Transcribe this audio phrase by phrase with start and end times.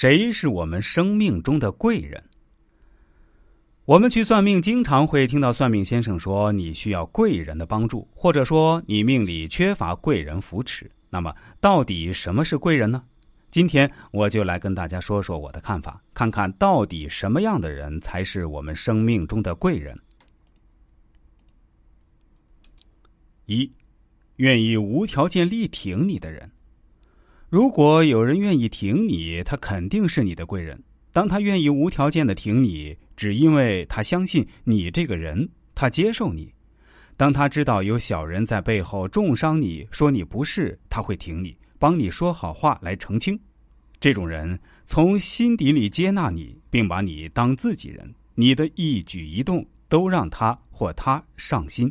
[0.00, 2.22] 谁是我们生命中的贵人？
[3.84, 10.88] 我们去算命，经常会听到算命先生说你需要贵人的帮助，或者说你命里缺乏贵人扶持。
[11.10, 13.02] 那么，到底什么是贵人呢？
[13.50, 19.98] 今天我就来跟大家说说我的看法，看看到底什么样的人才是我们生命中的贵人。
[23.46, 23.68] 一，
[24.36, 26.48] 愿意无条件力挺你的人。
[27.50, 30.82] 如果有人愿意挺你，他肯定是你的贵人。
[31.14, 36.52] 当他愿意无条件的挺你，只因为他相信你这个人，他接受你。
[37.16, 43.40] 当他知道有小人在背后重伤你，说你不是，他会挺你，帮你说好话来澄清。
[43.98, 51.90] 这种人从心底里接纳你，并把你当自己人，你的一举一动都让他或他上心。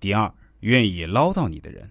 [0.00, 1.90] 第二，愿意唠叨你的人。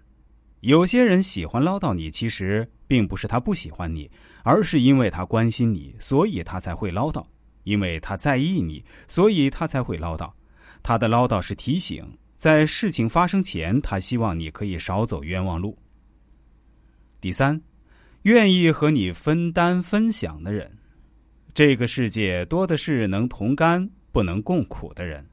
[0.61, 4.09] 有些人喜欢唠叨你，其实并不是他不喜欢你，
[4.43, 7.23] 而是因为他关心你，所以他才会唠叨；
[7.63, 10.31] 因为他在意你，所以他才会唠叨。
[10.83, 15.75] 他的唠叨是提醒，在事情发生前，他希望你可以少走冤枉路。
[17.19, 17.59] 第三，
[18.23, 20.71] 愿意和你分担分享的人。
[21.55, 25.27] 这个世界多的是能同甘不能共苦的人。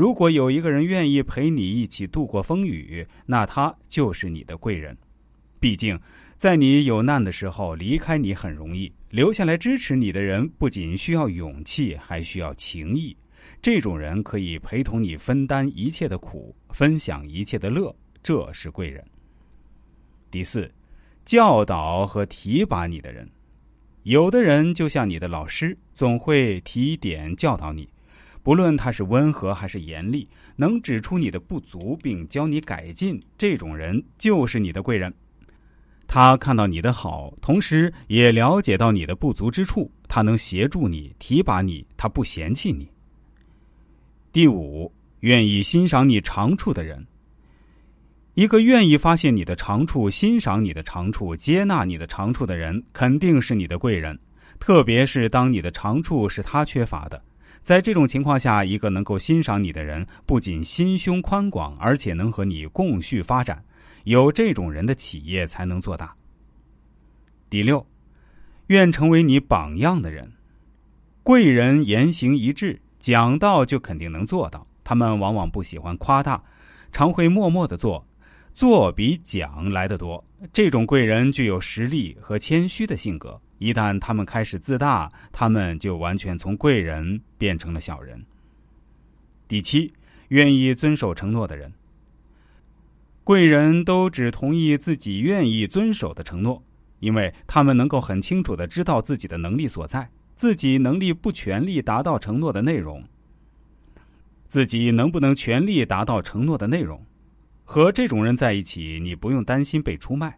[0.00, 4.96] 如果有一个人愿意陪你一起度过风雨，那他就是你的贵人。
[5.60, 6.00] 毕竟，
[6.38, 13.14] 在你有难的时候，离开你很容易，留下来支持你的人不仅需要勇气，还需要情谊。
[13.60, 19.04] 这种人可以陪同你分担一切的苦，分享一切的乐，这是贵人。
[20.30, 20.72] 第四，
[21.26, 23.28] 教导和提拔你的人，
[24.04, 27.86] 有的人就像你的老师，总会提点教导你。
[28.42, 35.12] 不论他是温和还是严厉，能指出你的不足并教你改进，这种人就是你的贵人。
[36.06, 42.90] 他看到你的好，同时也了解到你的不足之处，他能协助你、提拔你，他不嫌弃你。
[44.32, 47.06] 第五，愿意欣赏你长处的人。
[48.34, 54.18] 一个愿意发现你的长处、欣赏你的长处、接纳你的长处的人，肯定是你的贵人。
[54.58, 57.22] 特别是当你的长处是他缺乏的。
[57.62, 63.62] 在这种情况下，一个能够欣赏你的人，不仅心胸宽广，而且能和你共续发展。
[64.04, 66.16] 有这种人的企业才能做大。
[67.50, 67.86] 第六，
[68.68, 70.32] 愿成为你榜样的人。
[71.22, 74.66] 贵人言行一致，讲到就肯定能做到。
[74.82, 76.42] 他们往往不喜欢夸大，
[76.90, 78.04] 常会默默的做，
[78.60, 80.22] 做比讲来的多。
[80.52, 83.40] 这种贵人具有实力和谦虚的性格。
[83.56, 88.22] 一旦他们开始自大，他们就完全从贵人变成了小人。
[89.48, 89.90] 第七，
[90.28, 91.72] 愿意遵守承诺的人。
[93.24, 96.62] 贵人都只同意自己愿意遵守的承诺，
[96.98, 103.02] 因为他们能够很清楚的知道自己的能力所在，自己能力不全力达到承诺的内容，
[104.46, 107.02] 自己能不能全力达到承诺的内容。
[107.72, 110.36] 和这种人在一起，你不用担心被出卖。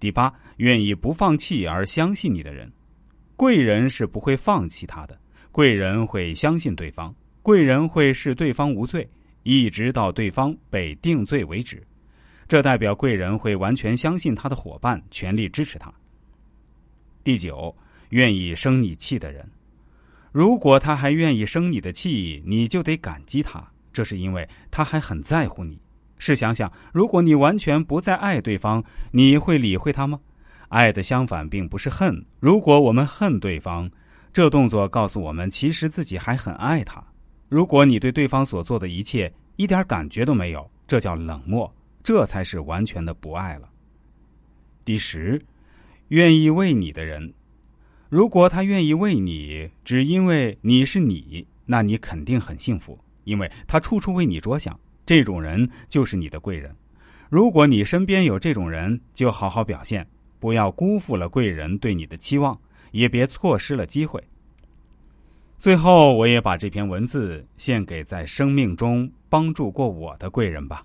[0.00, 2.72] 第八，愿意不放弃而相信你的人，
[3.36, 5.20] 贵人是不会放弃他的。
[5.52, 9.06] 贵人会相信对方，贵人会视对方无罪，
[9.42, 11.86] 一直到对方被定罪为止。
[12.46, 15.92] 这代表贵人会完全相信他的伙伴，全力支持他。
[17.22, 17.76] 第九，
[18.08, 19.46] 愿意生你气的人，
[20.32, 25.78] 如果他还愿意生你的气，你就得感激他，这是因为他还很在乎你。
[26.18, 30.20] 试想想，如果你完全不再爱对方，你会理会他吗？
[30.68, 32.24] 爱的相反并不是恨。
[32.40, 33.90] 如果我们恨对方，
[34.32, 37.02] 这动作告诉我们，其实自己还很爱他。
[37.48, 43.68] 如果你对对方所做的一切一点感觉都没有，这叫冷漠，这才是完全的不爱了。
[44.84, 45.40] 第十，
[46.08, 47.32] 愿意为你的人，
[48.10, 54.78] 如果他愿意为你，只因为你是你，那你肯定很幸福，因为他处处为你着想。
[55.08, 56.70] 这种人就是你的贵人。
[57.30, 60.06] 如果你身边有这种人，就好好表现，
[60.38, 62.60] 不要辜负了贵人对你的期望，
[62.90, 64.22] 也别错失了机会。
[65.58, 70.84] 最后，我也把这篇文字献给在生命中帮助过我的贵人吧。